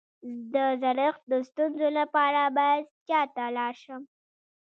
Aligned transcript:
د 0.53 0.55
زړښت 0.81 1.21
د 1.31 1.33
ستونزو 1.49 1.87
لپاره 1.99 2.41
باید 2.57 2.85
چا 3.07 3.21
ته 3.35 3.43
لاړ 3.57 3.73
شم؟ 3.83 4.01